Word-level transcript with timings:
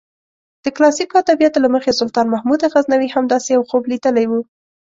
د 0.63 0.65
کلاسیکو 0.75 1.15
ادبیاتو 1.23 1.63
له 1.65 1.69
مخې 1.75 1.91
سلطان 1.99 2.27
محمود 2.33 2.61
غزنوي 2.73 3.09
هم 3.15 3.25
داسې 3.33 3.49
یو 3.55 3.63
خوب 3.69 3.83
لیدلی 3.91 4.25
و. 4.27 4.31